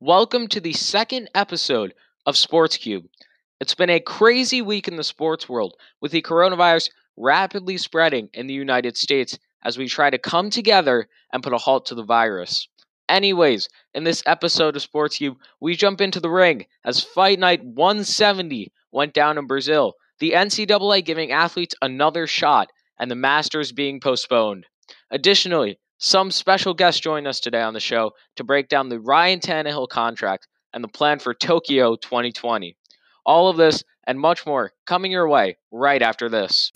Welcome 0.00 0.48
to 0.48 0.60
the 0.60 0.72
second 0.72 1.30
episode 1.36 1.94
of 2.26 2.36
Sports 2.36 2.76
Cube. 2.78 3.04
It's 3.60 3.76
been 3.76 3.90
a 3.90 4.00
crazy 4.00 4.60
week 4.60 4.88
in 4.88 4.96
the 4.96 5.04
sports 5.04 5.48
world 5.48 5.76
with 6.00 6.10
the 6.10 6.20
coronavirus 6.20 6.90
rapidly 7.16 7.76
spreading 7.76 8.28
in 8.34 8.48
the 8.48 8.54
United 8.54 8.96
States 8.96 9.38
as 9.62 9.78
we 9.78 9.86
try 9.86 10.10
to 10.10 10.18
come 10.18 10.50
together 10.50 11.08
and 11.32 11.44
put 11.44 11.52
a 11.52 11.58
halt 11.58 11.86
to 11.86 11.94
the 11.94 12.02
virus. 12.02 12.66
Anyways, 13.08 13.68
in 13.94 14.02
this 14.02 14.24
episode 14.26 14.74
of 14.74 14.82
Sports 14.82 15.18
Cube, 15.18 15.36
we 15.60 15.76
jump 15.76 16.00
into 16.00 16.18
the 16.18 16.28
ring 16.30 16.66
as 16.84 17.04
Fight 17.04 17.38
Night 17.38 17.64
170 17.64 18.72
went 18.90 19.14
down 19.14 19.38
in 19.38 19.46
Brazil, 19.46 19.94
the 20.20 20.32
NCAA 20.32 21.04
giving 21.04 21.30
athletes 21.30 21.74
another 21.80 22.26
shot, 22.26 22.70
and 22.98 23.10
the 23.10 23.14
Masters 23.16 23.72
being 23.72 24.00
postponed. 24.00 24.66
Additionally, 25.10 25.78
some 25.98 26.30
special 26.30 26.74
guests 26.74 27.00
join 27.00 27.26
us 27.26 27.40
today 27.40 27.62
on 27.62 27.74
the 27.74 27.80
show 27.80 28.12
to 28.36 28.44
break 28.44 28.68
down 28.68 28.88
the 28.88 29.00
Ryan 29.00 29.40
Tannehill 29.40 29.88
contract 29.88 30.48
and 30.72 30.82
the 30.82 30.88
plan 30.88 31.18
for 31.18 31.34
Tokyo 31.34 31.96
2020. 31.96 32.76
All 33.24 33.48
of 33.48 33.56
this 33.56 33.84
and 34.06 34.18
much 34.18 34.46
more 34.46 34.72
coming 34.86 35.12
your 35.12 35.28
way 35.28 35.56
right 35.70 36.02
after 36.02 36.28
this. 36.28 36.72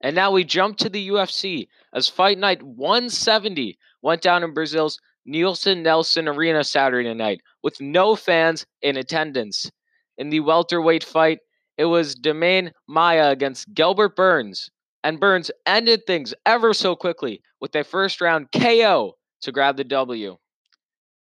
And 0.00 0.14
now 0.14 0.30
we 0.30 0.44
jump 0.44 0.76
to 0.78 0.88
the 0.88 1.08
UFC 1.08 1.66
as 1.92 2.08
Fight 2.08 2.38
Night 2.38 2.62
170 2.62 3.78
went 4.00 4.22
down 4.22 4.44
in 4.44 4.54
Brazil's 4.54 5.00
Nilson 5.28 5.82
Nelson 5.82 6.26
Arena 6.26 6.64
Saturday 6.64 7.12
night 7.12 7.42
with 7.62 7.80
no 7.82 8.16
fans 8.16 8.64
in 8.80 8.96
attendance. 8.96 9.70
In 10.16 10.30
the 10.30 10.40
welterweight 10.40 11.04
fight, 11.04 11.40
it 11.76 11.84
was 11.84 12.16
Demian 12.16 12.72
Maia 12.88 13.30
against 13.30 13.72
Gilbert 13.74 14.16
Burns, 14.16 14.70
and 15.04 15.20
Burns 15.20 15.50
ended 15.66 16.06
things 16.06 16.34
ever 16.46 16.72
so 16.72 16.96
quickly 16.96 17.42
with 17.60 17.74
a 17.76 17.84
first 17.84 18.22
round 18.22 18.48
KO 18.52 19.16
to 19.42 19.52
grab 19.52 19.76
the 19.76 19.84
W. 19.84 20.38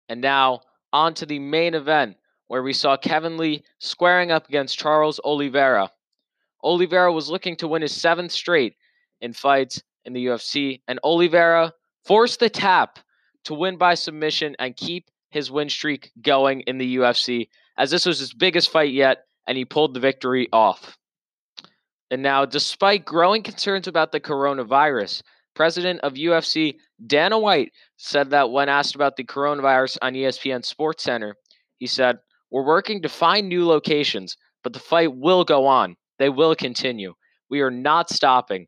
And 0.08 0.22
now, 0.22 0.62
on 0.94 1.16
to 1.16 1.26
the 1.26 1.40
main 1.40 1.74
event, 1.74 2.16
where 2.48 2.62
we 2.62 2.74
saw 2.74 2.96
Kevin 2.96 3.38
Lee 3.38 3.64
squaring 3.80 4.32
up 4.32 4.48
against 4.48 4.78
Charles 4.78 5.20
Oliveira. 5.24 5.90
Oliveira 6.64 7.12
was 7.12 7.30
looking 7.30 7.56
to 7.58 7.68
win 7.68 7.82
his 7.82 7.92
seventh 7.92 8.32
straight 8.32 8.76
in 9.20 9.34
fights 9.34 9.82
in 10.06 10.14
the 10.14 10.28
UFC, 10.28 10.82
and 10.88 11.00
Oliveira 11.04 11.74
forced 12.04 12.40
the 12.40 12.50
tap 12.50 13.00
to 13.46 13.54
win 13.54 13.78
by 13.78 13.94
submission 13.94 14.56
and 14.60 14.76
keep 14.76 15.10
his 15.30 15.52
win 15.52 15.70
streak 15.70 16.12
going 16.22 16.62
in 16.62 16.78
the 16.78 16.98
UFC, 16.98 17.50
as 17.78 17.92
this 17.92 18.06
was 18.06 18.20
his 18.20 18.34
biggest 18.34 18.70
fight 18.70 18.92
yet, 18.92 19.26
and 19.48 19.58
he 19.58 19.66
pulled 19.66 19.94
the 19.94 20.00
victory 20.00 20.48
off. 20.52 20.98
And 22.12 22.22
now, 22.22 22.46
despite 22.46 23.06
growing 23.06 23.44
concerns 23.44 23.88
about 23.88 24.12
the 24.12 24.20
coronavirus, 24.20 25.24
president 25.56 26.02
of 26.02 26.14
UFC 26.14 26.76
Dana 27.06 27.40
White 27.40 27.72
said 27.98 28.30
that 28.30 28.52
when 28.52 28.70
asked 28.70 28.96
about 28.96 29.16
the 29.16 29.24
coronavirus 29.24 29.98
on 30.02 30.14
ESPN 30.14 30.64
Sports 30.64 31.04
Center, 31.04 31.36
he 31.78 31.88
said, 31.88 32.20
We're 32.52 32.66
working 32.66 33.02
to 33.02 33.10
find 33.10 33.50
new 33.50 33.66
locations, 33.66 34.38
but 34.64 34.74
the 34.74 34.80
fight 34.80 35.16
will 35.16 35.44
go 35.44 35.66
on. 35.66 35.96
They 36.20 36.30
will 36.30 36.56
continue. 36.56 37.14
We 37.50 37.62
are 37.62 37.72
not 37.72 38.10
stopping. 38.10 38.68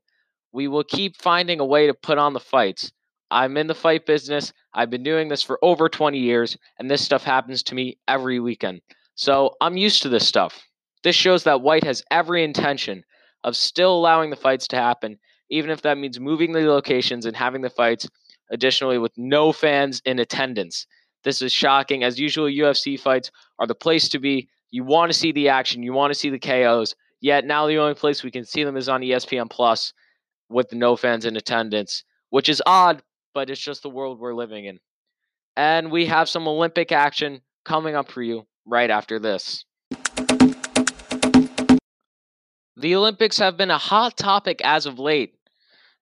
We 0.51 0.67
will 0.67 0.83
keep 0.83 1.15
finding 1.17 1.59
a 1.59 1.65
way 1.65 1.87
to 1.87 1.93
put 1.93 2.17
on 2.17 2.33
the 2.33 2.39
fights. 2.39 2.91
I'm 3.29 3.57
in 3.57 3.67
the 3.67 3.75
fight 3.75 4.05
business. 4.05 4.53
I've 4.73 4.89
been 4.89 5.03
doing 5.03 5.27
this 5.27 5.43
for 5.43 5.59
over 5.61 5.89
20 5.89 6.17
years, 6.17 6.57
and 6.79 6.89
this 6.89 7.03
stuff 7.03 7.23
happens 7.23 7.63
to 7.63 7.75
me 7.75 7.97
every 8.07 8.39
weekend. 8.39 8.81
So 9.15 9.55
I'm 9.61 9.77
used 9.77 10.01
to 10.03 10.09
this 10.09 10.27
stuff. 10.27 10.63
This 11.03 11.15
shows 11.15 11.43
that 11.43 11.61
White 11.61 11.83
has 11.83 12.03
every 12.11 12.43
intention 12.43 13.03
of 13.43 13.55
still 13.55 13.95
allowing 13.95 14.29
the 14.29 14.35
fights 14.35 14.67
to 14.69 14.75
happen, 14.75 15.17
even 15.49 15.69
if 15.69 15.81
that 15.81 15.97
means 15.97 16.19
moving 16.19 16.51
the 16.51 16.67
locations 16.67 17.25
and 17.25 17.35
having 17.35 17.61
the 17.61 17.69
fights 17.69 18.07
additionally 18.51 18.97
with 18.97 19.11
no 19.17 19.51
fans 19.51 20.01
in 20.05 20.19
attendance. 20.19 20.85
This 21.23 21.41
is 21.41 21.51
shocking. 21.51 22.03
As 22.03 22.19
usual, 22.19 22.45
UFC 22.45 22.99
fights 22.99 23.31
are 23.59 23.67
the 23.67 23.75
place 23.75 24.09
to 24.09 24.19
be. 24.19 24.49
You 24.71 24.83
want 24.83 25.11
to 25.11 25.17
see 25.17 25.31
the 25.31 25.49
action, 25.49 25.83
you 25.83 25.93
want 25.93 26.13
to 26.13 26.19
see 26.19 26.29
the 26.29 26.39
KOs. 26.39 26.95
Yet 27.19 27.45
now 27.45 27.67
the 27.67 27.77
only 27.77 27.95
place 27.95 28.23
we 28.23 28.31
can 28.31 28.45
see 28.45 28.63
them 28.63 28.77
is 28.77 28.89
on 28.89 29.01
ESPN 29.01 29.49
Plus 29.49 29.93
with 30.49 30.71
no 30.73 30.95
fans 30.95 31.25
in 31.25 31.35
attendance, 31.35 32.03
which 32.29 32.47
is 32.47 32.61
odd, 32.65 33.01
but 33.37 33.51
it's 33.51 33.61
just 33.61 33.83
the 33.83 33.89
world 33.89 34.19
we're 34.19 34.33
living 34.33 34.65
in. 34.65 34.79
And 35.55 35.91
we 35.91 36.07
have 36.07 36.27
some 36.27 36.47
Olympic 36.47 36.91
action 36.91 37.41
coming 37.63 37.93
up 37.93 38.09
for 38.09 38.23
you 38.23 38.47
right 38.65 38.89
after 38.89 39.19
this. 39.19 39.63
The 42.75 42.95
Olympics 42.95 43.37
have 43.37 43.55
been 43.55 43.69
a 43.69 43.77
hot 43.77 44.17
topic 44.17 44.59
as 44.63 44.87
of 44.87 44.97
late. 44.97 45.35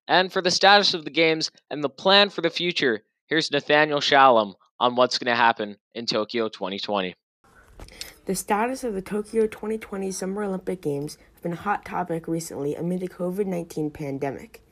And 0.08 0.32
for 0.32 0.40
the 0.40 0.50
status 0.50 0.94
of 0.94 1.04
the 1.04 1.10
Games 1.10 1.50
and 1.68 1.84
the 1.84 1.90
plan 1.90 2.30
for 2.30 2.40
the 2.40 2.48
future, 2.48 3.02
here's 3.26 3.50
Nathaniel 3.50 4.00
Shalom 4.00 4.54
on 4.80 4.96
what's 4.96 5.18
going 5.18 5.30
to 5.30 5.36
happen 5.36 5.76
in 5.94 6.06
Tokyo 6.06 6.48
2020. 6.48 7.14
The 8.24 8.34
status 8.34 8.82
of 8.82 8.94
the 8.94 9.02
Tokyo 9.02 9.46
2020 9.46 10.10
Summer 10.10 10.44
Olympic 10.44 10.80
Games 10.80 11.18
have 11.34 11.42
been 11.42 11.52
a 11.52 11.56
hot 11.56 11.84
topic 11.84 12.26
recently 12.28 12.74
amid 12.74 13.00
the 13.00 13.08
COVID 13.08 13.44
19 13.44 13.90
pandemic. 13.90 14.65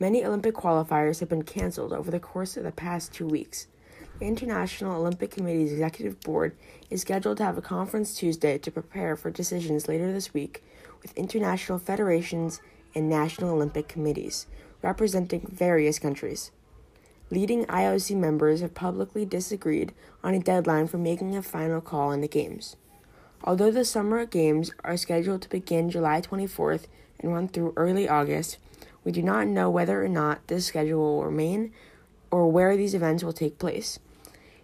Many 0.00 0.24
Olympic 0.24 0.54
qualifiers 0.54 1.18
have 1.18 1.28
been 1.28 1.42
canceled 1.42 1.92
over 1.92 2.12
the 2.12 2.20
course 2.20 2.56
of 2.56 2.62
the 2.62 2.70
past 2.70 3.12
two 3.12 3.26
weeks. 3.26 3.66
The 4.20 4.26
International 4.26 4.94
Olympic 4.94 5.32
Committee's 5.32 5.72
Executive 5.72 6.20
Board 6.20 6.54
is 6.88 7.00
scheduled 7.00 7.38
to 7.38 7.44
have 7.44 7.58
a 7.58 7.62
conference 7.62 8.14
Tuesday 8.14 8.58
to 8.58 8.70
prepare 8.70 9.16
for 9.16 9.32
decisions 9.32 9.88
later 9.88 10.12
this 10.12 10.32
week 10.32 10.62
with 11.02 11.18
international 11.18 11.80
federations 11.80 12.60
and 12.94 13.08
national 13.08 13.54
Olympic 13.54 13.88
committees 13.88 14.46
representing 14.82 15.48
various 15.50 15.98
countries. 15.98 16.52
Leading 17.30 17.64
IOC 17.64 18.16
members 18.16 18.60
have 18.60 18.74
publicly 18.74 19.26
disagreed 19.26 19.92
on 20.22 20.32
a 20.32 20.38
deadline 20.38 20.86
for 20.86 20.98
making 20.98 21.36
a 21.36 21.42
final 21.42 21.80
call 21.80 22.10
on 22.10 22.20
the 22.20 22.28
Games. 22.28 22.76
Although 23.42 23.72
the 23.72 23.84
Summer 23.84 24.24
Games 24.26 24.70
are 24.84 24.96
scheduled 24.96 25.42
to 25.42 25.48
begin 25.48 25.90
July 25.90 26.20
24th 26.20 26.84
and 27.18 27.32
run 27.32 27.48
through 27.48 27.74
early 27.76 28.08
August, 28.08 28.58
we 29.08 29.12
do 29.12 29.22
not 29.22 29.46
know 29.46 29.70
whether 29.70 30.04
or 30.04 30.08
not 30.08 30.46
this 30.48 30.66
schedule 30.66 31.00
will 31.00 31.24
remain 31.24 31.72
or 32.30 32.52
where 32.52 32.76
these 32.76 32.92
events 32.92 33.24
will 33.24 33.32
take 33.32 33.58
place. 33.58 33.98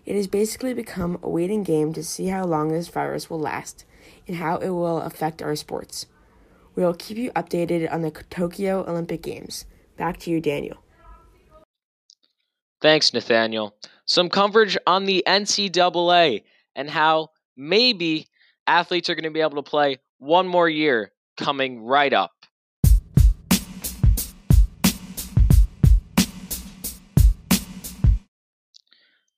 It 0.05 0.17
has 0.17 0.27
basically 0.27 0.75
become 0.75 1.19
a 1.23 1.31
waiting 1.31 1.63
game 1.63 1.95
to 1.95 2.05
see 2.05 2.27
how 2.27 2.45
long 2.45 2.69
this 2.69 2.89
virus 2.89 3.31
will 3.31 3.41
last 3.41 3.87
and 4.29 4.37
how 4.37 4.59
it 4.59 4.69
will 4.69 5.01
affect 5.01 5.41
our 5.41 5.57
sports. 5.57 6.05
We 6.75 6.85
will 6.85 6.93
keep 6.93 7.17
you 7.17 7.31
updated 7.31 7.91
on 7.91 8.03
the 8.03 8.11
Tokyo 8.11 8.85
Olympic 8.87 9.23
Games. 9.23 9.65
Back 9.97 10.19
to 10.19 10.31
you, 10.31 10.43
Daniel. 10.43 10.77
Thanks, 12.83 13.15
Nathaniel. 13.15 13.75
Some 14.05 14.29
coverage 14.29 14.77
on 14.87 15.07
the 15.07 15.25
NCAA 15.27 16.43
and 16.77 16.91
how 16.91 17.31
maybe 17.57 18.29
athletes 18.67 19.09
are 19.09 19.15
going 19.15 19.25
to 19.25 19.31
be 19.31 19.41
able 19.41 19.63
to 19.63 19.71
play 19.71 20.01
one 20.19 20.47
more 20.47 20.69
year 20.69 21.13
coming 21.39 21.83
right 21.83 22.13
up. 22.13 22.44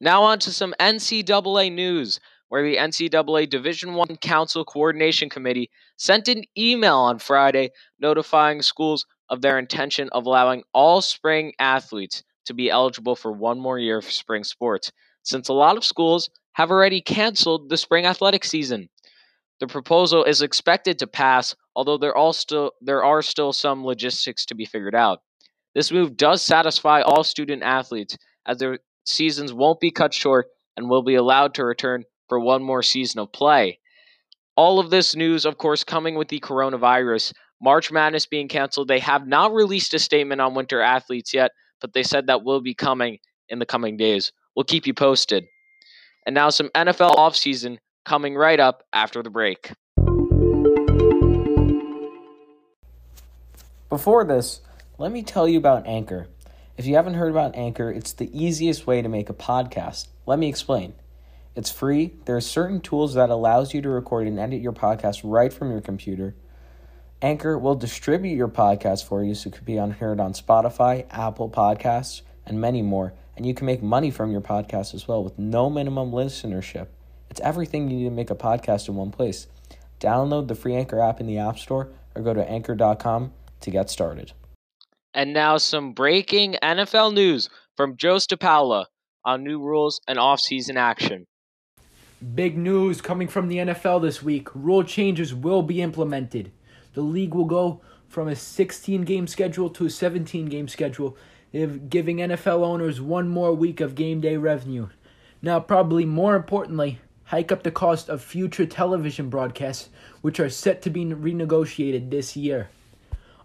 Now 0.07 0.23
on 0.23 0.39
to 0.39 0.53
some 0.53 0.73
NCAA 0.79 1.73
news 1.73 2.21
where 2.47 2.63
the 2.63 2.77
NCAA 2.77 3.51
Division 3.51 3.95
1 3.95 4.19
Council 4.19 4.65
Coordination 4.65 5.29
Committee 5.29 5.69
sent 5.97 6.29
an 6.29 6.45
email 6.57 6.99
on 6.99 7.19
Friday 7.19 7.71
notifying 7.99 8.63
schools 8.63 9.05
of 9.29 9.43
their 9.43 9.59
intention 9.59 10.09
of 10.13 10.25
allowing 10.25 10.63
all 10.73 11.01
spring 11.01 11.55
athletes 11.59 12.23
to 12.45 12.55
be 12.55 12.71
eligible 12.71 13.17
for 13.17 13.33
one 13.33 13.59
more 13.59 13.81
year 13.81 13.99
of 13.99 14.05
spring 14.05 14.45
sports, 14.45 14.93
since 15.25 15.49
a 15.49 15.53
lot 15.53 15.77
of 15.77 15.83
schools 15.83 16.31
have 16.53 16.71
already 16.71 17.01
canceled 17.01 17.69
the 17.69 17.77
spring 17.77 18.07
athletic 18.07 18.45
season. 18.45 18.89
The 19.59 19.67
proposal 19.67 20.23
is 20.23 20.41
expected 20.41 21.01
to 21.01 21.09
pass, 21.09 21.57
although 21.75 21.99
there, 21.99 22.15
still, 22.33 22.71
there 22.81 23.03
are 23.03 23.23
still 23.23 23.53
some 23.53 23.85
logistics 23.85 24.47
to 24.47 24.55
be 24.55 24.67
figured 24.67 24.95
out. 24.95 25.19
This 25.75 25.91
move 25.91 26.17
does 26.17 26.43
satisfy 26.43 27.01
all 27.01 27.25
student 27.25 27.65
athletes, 27.65 28.17
as 28.47 28.59
their 28.59 28.79
seasons 29.07 29.53
won't 29.53 29.81
be 29.81 29.91
cut 29.91 30.13
short 30.13 30.49
and 30.77 30.91
will 30.91 31.03
be 31.03 31.15
allowed 31.15 31.55
to 31.55 31.65
return 31.65 32.05
for 32.29 32.39
one 32.39 32.63
more 32.63 32.83
season 32.83 33.21
of 33.21 33.33
play. 33.33 33.79
All 34.57 34.79
of 34.79 34.91
this 34.91 35.15
news, 35.15 35.45
of 35.45 35.59
course, 35.59 35.85
coming 35.85 36.17
with 36.17 36.29
the 36.29 36.41
coronavirus. 36.41 37.33
March 37.63 37.91
Madness 37.91 38.27
being 38.27 38.49
canceled. 38.49 38.89
They 38.89 38.99
have 38.99 39.27
not 39.27 39.55
released 39.55 39.95
a 39.95 39.99
statement 39.99 40.41
on 40.41 40.55
winter 40.55 40.81
athletes 40.81 41.33
yet, 41.33 41.53
but 41.81 41.93
they 41.93 42.03
said 42.03 42.27
that 42.27 42.45
will 42.45 42.61
be 42.61 42.75
coming 42.75 43.19
in 43.49 43.59
the 43.59 43.67
coming 43.67 43.97
days. 43.97 44.33
We'll 44.55 44.65
keep 44.65 44.87
you 44.87 44.95
posted. 44.95 45.45
And 46.27 46.35
now 46.35 46.51
some 46.51 46.71
NFL 46.71 47.17
offseason 47.17 47.79
coming 48.05 48.35
right 48.35 48.59
up 48.59 48.83
after 48.93 49.23
the 49.23 49.31
break. 49.31 49.73
Before 53.89 54.25
this, 54.25 54.61
let 54.99 55.13
me 55.13 55.23
tell 55.23 55.47
you 55.47 55.59
about 55.59 55.87
Anchor. 55.87 56.27
If 56.77 56.85
you 56.85 56.97
haven't 56.97 57.15
heard 57.15 57.31
about 57.31 57.57
Anchor, 57.57 57.91
it's 57.91 58.13
the 58.13 58.29
easiest 58.39 58.87
way 58.87 59.01
to 59.01 59.09
make 59.09 59.31
a 59.31 59.35
podcast. 59.35 60.09
Let 60.27 60.39
me 60.39 60.47
explain. 60.47 60.93
It's 61.55 61.71
free. 61.71 62.13
There 62.27 62.37
are 62.37 62.41
certain 62.43 62.83
tools 62.83 63.15
that 63.15 63.31
allows 63.31 63.73
you 63.73 63.81
to 63.81 63.89
record 63.89 64.27
and 64.27 64.39
edit 64.39 64.61
your 64.61 64.75
podcast 64.75 65.23
right 65.25 65.51
from 65.51 65.71
your 65.71 65.81
computer. 65.81 66.35
Anchor 67.23 67.57
will 67.57 67.77
distribute 67.77 68.37
your 68.37 68.49
podcast 68.49 69.07
for 69.07 69.25
you 69.25 69.35
so 69.35 69.49
it 69.49 69.55
could 69.55 69.65
be 69.65 69.77
heard 69.77 70.21
on 70.21 70.35
Spotify, 70.35 71.07
Apple 71.09 71.49
Podcasts, 71.49 72.21
and 72.45 72.61
many 72.61 72.83
more. 72.83 73.15
And 73.39 73.47
you 73.47 73.55
can 73.55 73.65
make 73.65 73.83
money 73.83 74.11
from 74.11 74.31
your 74.31 74.43
podcast 74.43 74.93
as 74.93 75.09
well 75.09 75.25
with 75.25 75.39
no 75.39 75.71
minimum 75.71 76.13
listenership. 76.13 76.89
It's 77.31 77.41
everything 77.41 77.89
you 77.89 77.97
need 77.97 78.05
to 78.05 78.11
make 78.11 78.31
a 78.31 78.35
podcast 78.35 78.87
in 78.89 78.97
one 78.97 79.13
place. 79.13 79.47
Download 79.99 80.47
the 80.47 80.55
free 80.55 80.75
Anchor 80.75 81.01
app 81.01 81.21
in 81.21 81.27
the 81.27 81.39
App 81.39 81.59
Store 81.59 81.89
or 82.15 82.21
go 82.21 82.35
to 82.35 82.47
anchor.com 82.47 83.33
to 83.63 83.71
get 83.71 83.89
started. 83.89 84.33
And 85.17 85.33
now 85.33 85.57
some 85.57 85.95
breaking 85.95 86.57
NFL 86.63 87.15
news 87.15 87.49
from 87.75 87.97
Joe 87.97 88.17
Stapala 88.17 88.85
on 89.25 89.43
new 89.43 89.59
rules 89.59 89.99
and 90.07 90.19
offseason 90.19 90.77
action. 90.77 91.27
Big 92.35 92.59
news 92.59 93.01
coming 93.01 93.27
from 93.27 93.49
the 93.49 93.57
NFL 93.57 94.03
this 94.03 94.23
week. 94.23 94.55
Rule 94.55 94.85
changes 94.85 95.35
will 95.35 95.63
be 95.63 95.81
implemented. 95.81 96.53
The 96.93 97.01
league 97.01 97.33
will 97.33 97.47
go 97.47 97.81
from 98.09 98.29
a 98.29 98.37
16 98.37 99.05
game 99.05 99.27
schedule 99.27 99.71
to 99.71 99.87
a 99.87 99.91
17 99.91 100.51
game 100.51 100.69
schedule, 100.69 101.17
giving 101.89 102.19
NFL 102.19 102.63
owners 102.63 103.01
one 103.01 103.31
more 103.31 103.55
week 103.55 103.81
of 103.81 103.95
game 103.95 104.21
day 104.21 104.37
revenue. 104.37 104.91
Now, 105.41 105.61
probably 105.61 106.05
more 106.05 106.37
importantly, 106.37 107.01
hike 107.25 107.51
up 107.51 107.63
the 107.63 107.71
cost 107.71 108.11
of 108.11 108.21
future 108.21 108.67
television 108.67 109.31
broadcasts, 109.31 109.89
which 110.21 110.39
are 110.41 110.51
set 110.51 110.83
to 110.83 110.91
be 110.91 111.07
renegotiated 111.07 112.11
this 112.11 112.37
year. 112.37 112.69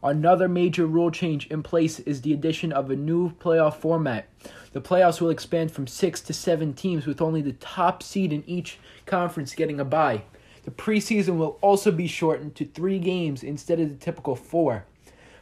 Another 0.03 0.47
major 0.47 0.87
rule 0.87 1.11
change 1.11 1.45
in 1.47 1.61
place 1.61 1.99
is 1.99 2.21
the 2.21 2.33
addition 2.33 2.71
of 2.71 2.89
a 2.89 2.95
new 2.95 3.31
playoff 3.33 3.75
format. 3.75 4.27
The 4.73 4.81
playoffs 4.81 5.21
will 5.21 5.29
expand 5.29 5.71
from 5.71 5.85
six 5.85 6.21
to 6.21 6.33
seven 6.33 6.73
teams, 6.73 7.05
with 7.05 7.21
only 7.21 7.41
the 7.41 7.53
top 7.53 8.01
seed 8.01 8.33
in 8.33 8.43
each 8.47 8.79
conference 9.05 9.53
getting 9.53 9.79
a 9.79 9.85
bye. 9.85 10.23
The 10.63 10.71
preseason 10.71 11.37
will 11.37 11.59
also 11.61 11.91
be 11.91 12.07
shortened 12.07 12.55
to 12.55 12.65
three 12.65 12.97
games 12.97 13.43
instead 13.43 13.79
of 13.79 13.89
the 13.89 13.95
typical 13.95 14.35
four. 14.35 14.85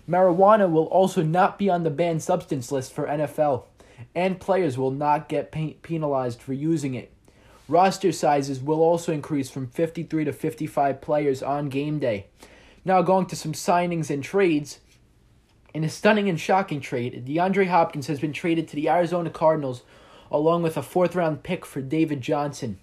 Marijuana 0.09 0.69
will 0.69 0.85
also 0.85 1.23
not 1.23 1.57
be 1.57 1.69
on 1.69 1.83
the 1.83 1.89
banned 1.89 2.21
substance 2.21 2.69
list 2.69 2.91
for 2.91 3.05
NFL, 3.05 3.63
and 4.13 4.41
players 4.41 4.77
will 4.77 4.91
not 4.91 5.29
get 5.29 5.53
penalized 5.81 6.41
for 6.41 6.51
using 6.51 6.95
it. 6.95 7.13
Roster 7.69 8.11
sizes 8.11 8.61
will 8.61 8.81
also 8.81 9.13
increase 9.13 9.49
from 9.49 9.67
53 9.67 10.25
to 10.25 10.33
55 10.33 10.99
players 10.99 11.43
on 11.43 11.69
game 11.69 11.99
day. 11.99 12.25
Now, 12.85 13.01
going 13.01 13.25
to 13.27 13.35
some 13.35 13.53
signings 13.53 14.09
and 14.09 14.23
trades. 14.23 14.79
In 15.73 15.83
a 15.83 15.89
stunning 15.89 16.29
and 16.29 16.39
shocking 16.39 16.81
trade, 16.81 17.25
DeAndre 17.27 17.67
Hopkins 17.67 18.07
has 18.07 18.19
been 18.19 18.33
traded 18.33 18.67
to 18.69 18.75
the 18.75 18.89
Arizona 18.89 19.29
Cardinals 19.29 19.83
along 20.31 20.63
with 20.63 20.77
a 20.77 20.81
fourth 20.81 21.15
round 21.15 21.43
pick 21.43 21.65
for 21.65 21.81
David 21.81 22.21
Johnson, 22.21 22.79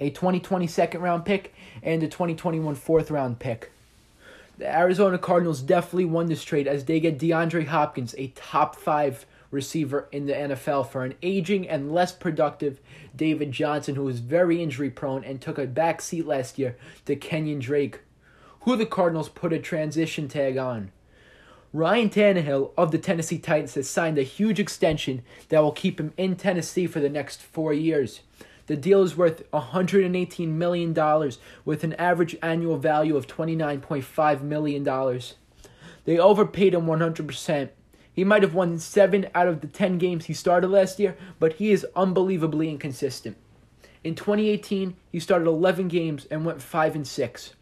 a 0.00 0.10
2020 0.10 0.66
second 0.66 1.00
round 1.00 1.24
pick, 1.24 1.54
and 1.82 2.02
a 2.02 2.08
2021 2.08 2.74
fourth 2.74 3.10
round 3.10 3.38
pick. 3.38 3.70
The 4.58 4.66
Arizona 4.74 5.18
Cardinals 5.18 5.60
definitely 5.60 6.06
won 6.06 6.26
this 6.26 6.42
trade 6.42 6.66
as 6.66 6.84
they 6.84 6.98
get 6.98 7.18
DeAndre 7.18 7.66
Hopkins, 7.66 8.14
a 8.16 8.28
top 8.28 8.74
five 8.74 9.26
receiver 9.50 10.08
in 10.10 10.26
the 10.26 10.32
NFL, 10.32 10.88
for 10.88 11.04
an 11.04 11.14
aging 11.22 11.68
and 11.68 11.92
less 11.92 12.12
productive 12.12 12.80
David 13.14 13.52
Johnson, 13.52 13.94
who 13.94 14.04
was 14.04 14.20
very 14.20 14.62
injury 14.62 14.90
prone 14.90 15.24
and 15.24 15.40
took 15.40 15.58
a 15.58 15.66
back 15.66 16.00
seat 16.00 16.26
last 16.26 16.58
year 16.58 16.76
to 17.04 17.16
Kenyan 17.16 17.60
Drake, 17.60 18.00
who 18.66 18.76
the 18.76 18.84
Cardinals 18.84 19.28
put 19.28 19.52
a 19.52 19.60
transition 19.60 20.26
tag 20.26 20.58
on. 20.58 20.90
Ryan 21.72 22.10
Tannehill 22.10 22.72
of 22.76 22.90
the 22.90 22.98
Tennessee 22.98 23.38
Titans 23.38 23.76
has 23.76 23.88
signed 23.88 24.18
a 24.18 24.24
huge 24.24 24.58
extension 24.58 25.22
that 25.50 25.62
will 25.62 25.70
keep 25.70 26.00
him 26.00 26.12
in 26.16 26.34
Tennessee 26.34 26.88
for 26.88 26.98
the 26.98 27.08
next 27.08 27.40
four 27.40 27.72
years. 27.72 28.22
The 28.66 28.74
deal 28.76 29.04
is 29.04 29.16
worth 29.16 29.48
$118 29.52 30.48
million 30.48 30.92
with 31.64 31.84
an 31.84 31.92
average 31.92 32.36
annual 32.42 32.76
value 32.76 33.16
of 33.16 33.28
$29.5 33.28 34.42
million. 34.42 35.20
They 36.04 36.18
overpaid 36.18 36.74
him 36.74 36.86
100%. 36.86 37.68
He 38.12 38.24
might 38.24 38.42
have 38.42 38.54
won 38.54 38.80
7 38.80 39.28
out 39.32 39.46
of 39.46 39.60
the 39.60 39.68
10 39.68 39.98
games 39.98 40.24
he 40.24 40.34
started 40.34 40.68
last 40.68 40.98
year, 40.98 41.16
but 41.38 41.52
he 41.54 41.70
is 41.70 41.86
unbelievably 41.94 42.68
inconsistent. 42.68 43.36
In 44.02 44.16
2018, 44.16 44.96
he 45.12 45.20
started 45.20 45.46
11 45.46 45.86
games 45.86 46.26
and 46.32 46.44
went 46.44 46.60
5 46.60 46.96
and 46.96 47.06
6. 47.06 47.52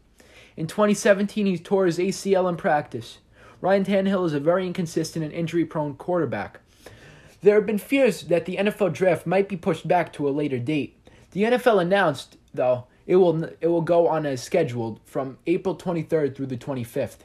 In 0.57 0.67
2017, 0.67 1.47
he 1.47 1.59
tore 1.59 1.87
his 1.87 1.99
ACL 1.99 2.49
in 2.49 2.57
practice. 2.57 3.19
Ryan 3.61 3.85
Tannehill 3.85 4.27
is 4.27 4.35
a 4.35 4.41
very 4.41 4.67
inconsistent 4.67 5.25
and 5.25 5.33
injury 5.33 5.65
prone 5.65 5.95
quarterback. 5.95 6.61
There 7.43 7.57
have 7.57 7.67
been 7.67 7.79
fears 7.79 8.23
that 8.25 8.45
the 8.47 8.57
NFL 8.57 8.93
draft 8.93 9.27
might 9.27 9.49
be 9.49 9.57
pushed 9.57 9.87
back 9.89 10.13
to 10.15 10.29
a 10.29 10.31
later 10.31 10.59
date. 10.59 10.97
The 11.33 11.43
NFL 11.43 11.81
announced, 11.81 12.37
though, 12.53 12.87
it 13.07 13.17
will 13.17 13.45
it 13.45 13.67
will 13.67 13.83
go 13.83 14.09
on 14.09 14.25
as 14.27 14.43
scheduled 14.43 15.01
from 15.05 15.39
April 15.47 15.77
23rd 15.77 16.35
through 16.35 16.47
the 16.47 16.57
25th. 16.57 17.19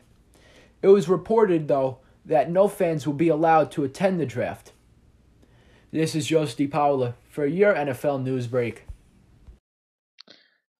It 0.81 0.87
was 0.87 1.07
reported 1.07 1.67
though 1.67 1.99
that 2.25 2.51
no 2.51 2.67
fans 2.67 3.07
will 3.07 3.13
be 3.13 3.29
allowed 3.29 3.71
to 3.71 3.83
attend 3.83 4.19
the 4.19 4.25
draft. 4.25 4.73
This 5.91 6.15
is 6.15 6.27
Joe 6.27 6.43
DiPaola 6.43 7.13
for 7.29 7.45
your 7.45 7.73
NFL 7.73 8.23
news 8.23 8.47
break. 8.47 8.83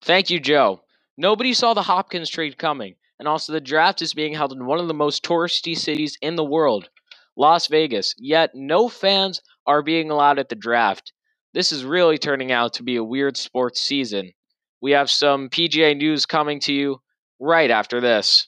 Thank 0.02 0.30
you, 0.30 0.40
Joe. 0.40 0.82
Nobody 1.22 1.54
saw 1.54 1.74
the 1.74 1.82
Hopkins 1.82 2.30
trade 2.30 2.58
coming, 2.58 2.96
and 3.20 3.28
also 3.28 3.52
the 3.52 3.60
draft 3.60 4.02
is 4.02 4.14
being 4.14 4.34
held 4.34 4.54
in 4.54 4.66
one 4.66 4.80
of 4.80 4.88
the 4.88 4.94
most 4.94 5.22
touristy 5.22 5.78
cities 5.78 6.18
in 6.22 6.38
the 6.38 6.46
world, 6.46 6.88
Las 7.36 7.68
Vegas, 7.68 8.16
yet 8.18 8.52
no 8.56 8.88
fans 8.88 9.42
are 9.68 9.82
being 9.82 10.10
allowed 10.10 10.40
at 10.40 10.48
the 10.48 10.56
draft. 10.56 11.12
This 11.54 11.74
is 11.74 11.84
really 11.84 12.18
turning 12.18 12.54
out 12.54 12.72
to 12.76 12.84
be 12.84 12.96
a 12.96 13.04
weird 13.04 13.36
sports 13.36 13.82
season. 13.82 14.32
We 14.80 14.92
have 14.92 15.12
some 15.12 15.50
PGA 15.50 15.94
news 15.98 16.26
coming 16.26 16.62
to 16.62 16.74
you 16.74 17.02
right 17.38 17.70
after 17.70 18.00
this. 18.00 18.48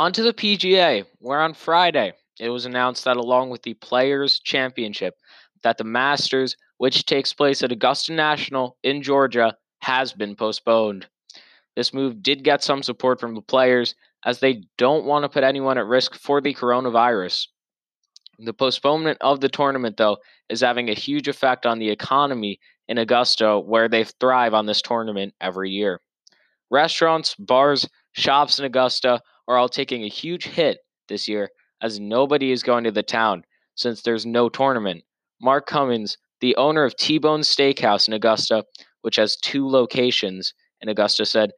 On 0.00 0.14
to 0.14 0.22
the 0.22 0.32
PGA, 0.32 1.04
where 1.18 1.42
on 1.42 1.52
Friday 1.52 2.14
it 2.38 2.48
was 2.48 2.64
announced 2.64 3.04
that 3.04 3.18
along 3.18 3.50
with 3.50 3.64
the 3.64 3.74
Players 3.74 4.40
Championship, 4.40 5.16
that 5.62 5.76
the 5.76 5.84
Masters, 5.84 6.56
which 6.78 7.04
takes 7.04 7.34
place 7.34 7.62
at 7.62 7.70
Augusta 7.70 8.14
National 8.14 8.78
in 8.82 9.02
Georgia, 9.02 9.58
has 9.82 10.14
been 10.14 10.36
postponed. 10.36 11.06
This 11.76 11.92
move 11.92 12.22
did 12.22 12.44
get 12.44 12.64
some 12.64 12.82
support 12.82 13.20
from 13.20 13.34
the 13.34 13.42
players 13.42 13.94
as 14.24 14.40
they 14.40 14.62
don't 14.78 15.04
want 15.04 15.24
to 15.24 15.28
put 15.28 15.44
anyone 15.44 15.76
at 15.76 15.84
risk 15.84 16.14
for 16.14 16.40
the 16.40 16.54
coronavirus. 16.54 17.48
The 18.38 18.54
postponement 18.54 19.18
of 19.20 19.40
the 19.40 19.50
tournament, 19.50 19.98
though, 19.98 20.16
is 20.48 20.62
having 20.62 20.88
a 20.88 20.94
huge 20.94 21.28
effect 21.28 21.66
on 21.66 21.78
the 21.78 21.90
economy 21.90 22.58
in 22.88 22.96
Augusta, 22.96 23.60
where 23.60 23.86
they 23.86 24.04
thrive 24.04 24.54
on 24.54 24.64
this 24.64 24.80
tournament 24.80 25.34
every 25.42 25.68
year. 25.68 26.00
Restaurants, 26.70 27.34
bars, 27.34 27.86
shops 28.12 28.58
in 28.58 28.64
Augusta 28.64 29.20
are 29.48 29.56
all 29.56 29.68
taking 29.68 30.04
a 30.04 30.08
huge 30.08 30.44
hit 30.46 30.78
this 31.08 31.28
year 31.28 31.50
as 31.82 32.00
nobody 32.00 32.52
is 32.52 32.62
going 32.62 32.84
to 32.84 32.90
the 32.90 33.02
town 33.02 33.44
since 33.74 34.02
there's 34.02 34.26
no 34.26 34.48
tournament. 34.48 35.02
Mark 35.40 35.66
Cummins, 35.66 36.18
the 36.40 36.54
owner 36.56 36.84
of 36.84 36.96
T 36.96 37.18
Bone 37.18 37.40
Steakhouse 37.40 38.08
in 38.08 38.14
Augusta, 38.14 38.64
which 39.02 39.16
has 39.16 39.36
two 39.36 39.66
locations 39.66 40.54
in 40.80 40.88
Augusta, 40.88 41.24
said 41.24 41.52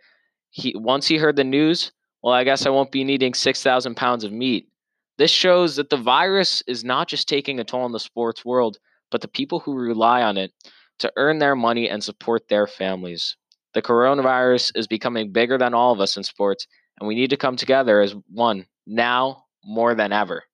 he 0.50 0.74
once 0.76 1.06
he 1.06 1.16
heard 1.16 1.36
the 1.36 1.44
news, 1.44 1.92
well, 2.22 2.34
I 2.34 2.44
guess 2.44 2.66
I 2.66 2.70
won't 2.70 2.92
be 2.92 3.04
needing 3.04 3.34
6,000 3.34 3.96
pounds 3.96 4.22
of 4.24 4.32
meat. 4.32 4.68
This 5.18 5.30
shows 5.30 5.76
that 5.76 5.90
the 5.90 5.96
virus 5.96 6.62
is 6.66 6.84
not 6.84 7.08
just 7.08 7.28
taking 7.28 7.58
a 7.58 7.64
toll 7.64 7.82
on 7.82 7.92
the 7.92 8.00
sports 8.00 8.44
world, 8.44 8.78
but 9.10 9.20
the 9.20 9.28
people 9.28 9.60
who 9.60 9.74
rely 9.74 10.22
on 10.22 10.36
it 10.36 10.52
to 11.00 11.12
earn 11.16 11.38
their 11.38 11.56
money 11.56 11.88
and 11.88 12.02
support 12.02 12.48
their 12.48 12.66
families. 12.66 13.36
The 13.74 13.82
coronavirus 13.82 14.72
is 14.74 14.86
becoming 14.86 15.32
bigger 15.32 15.58
than 15.58 15.74
all 15.74 15.92
of 15.92 16.00
us 16.00 16.16
in 16.16 16.22
sports, 16.22 16.66
and 16.98 17.08
we 17.08 17.14
need 17.14 17.30
to 17.30 17.36
come 17.36 17.56
together 17.56 18.00
as 18.00 18.14
one 18.28 18.66
now 18.86 19.44
more 19.64 19.94
than 19.94 20.12
ever. 20.12 20.44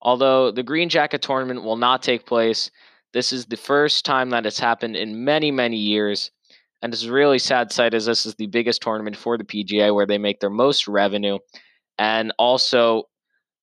Although 0.00 0.50
the 0.50 0.62
Green 0.62 0.88
Jacket 0.88 1.22
tournament 1.22 1.64
will 1.64 1.76
not 1.76 2.02
take 2.02 2.26
place, 2.26 2.70
this 3.14 3.32
is 3.32 3.46
the 3.46 3.56
first 3.56 4.04
time 4.04 4.30
that 4.30 4.44
it's 4.44 4.58
happened 4.58 4.96
in 4.96 5.24
many, 5.24 5.50
many 5.50 5.76
years. 5.76 6.30
And 6.82 6.92
it's 6.92 7.04
a 7.04 7.12
really 7.12 7.38
sad 7.38 7.72
sight 7.72 7.94
as 7.94 8.04
this 8.04 8.26
is 8.26 8.34
the 8.34 8.48
biggest 8.48 8.82
tournament 8.82 9.16
for 9.16 9.38
the 9.38 9.44
PGA 9.44 9.94
where 9.94 10.04
they 10.04 10.18
make 10.18 10.40
their 10.40 10.50
most 10.50 10.86
revenue. 10.86 11.38
And 11.98 12.32
also, 12.38 13.04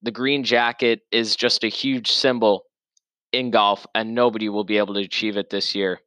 the 0.01 0.09
Green 0.09 0.43
Jacket 0.43 1.01
is 1.11 1.35
just 1.35 1.63
a 1.63 1.67
huge 1.67 2.11
symbol 2.11 2.63
in 3.31 3.51
golf, 3.51 3.85
and 3.93 4.15
nobody 4.15 4.49
will 4.49 4.63
be 4.63 4.77
able 4.77 4.95
to 4.95 5.01
achieve 5.01 5.37
it 5.37 5.51
this 5.51 5.75
year. 5.75 5.99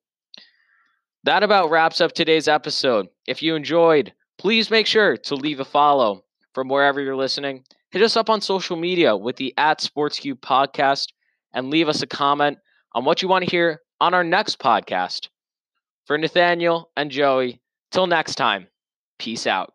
That 1.24 1.42
about 1.42 1.70
wraps 1.70 2.00
up 2.00 2.12
today's 2.12 2.48
episode. 2.48 3.08
If 3.26 3.42
you 3.42 3.56
enjoyed, 3.56 4.12
Please 4.38 4.70
make 4.70 4.86
sure 4.86 5.16
to 5.16 5.34
leave 5.34 5.60
a 5.60 5.64
follow 5.64 6.24
from 6.52 6.68
wherever 6.68 7.00
you're 7.00 7.16
listening. 7.16 7.64
Hit 7.90 8.02
us 8.02 8.16
up 8.16 8.28
on 8.28 8.40
social 8.40 8.76
media 8.76 9.16
with 9.16 9.36
the 9.36 9.54
at 9.56 9.80
SportsCube 9.80 10.40
podcast 10.40 11.08
and 11.52 11.70
leave 11.70 11.88
us 11.88 12.02
a 12.02 12.06
comment 12.06 12.58
on 12.92 13.04
what 13.04 13.22
you 13.22 13.28
want 13.28 13.44
to 13.44 13.50
hear 13.50 13.80
on 14.00 14.12
our 14.14 14.24
next 14.24 14.58
podcast. 14.58 15.28
For 16.06 16.18
Nathaniel 16.18 16.90
and 16.96 17.10
Joey, 17.10 17.62
till 17.90 18.06
next 18.06 18.34
time, 18.34 18.66
peace 19.18 19.46
out. 19.46 19.73